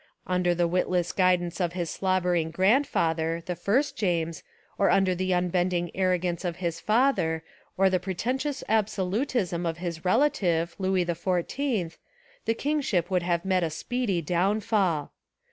[0.25, 4.41] Under the witless guidance of his slobbering grandfather, the first James,
[4.79, 7.43] or under the unbending arrogance of his father,
[7.77, 11.97] or the pretentious absolutism of his relative, Louis XIV,
[12.45, 15.11] the kingship would have met a speedy downfall.